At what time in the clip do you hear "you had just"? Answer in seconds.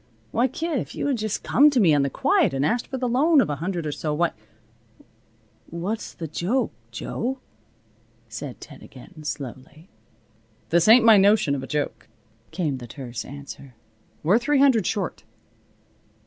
0.95-1.43